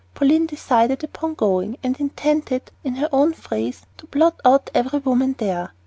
Pauline 0.15 0.47
decided 0.47 1.03
upon 1.03 1.35
going, 1.35 1.77
and 1.83 1.95
intended, 1.99 2.71
in 2.83 2.95
her 2.95 3.07
own 3.11 3.33
phrase, 3.33 3.85
to 3.97 4.07
blot 4.07 4.39
out 4.43 4.71
every 4.73 4.97
woman 4.97 5.35
there. 5.37 5.73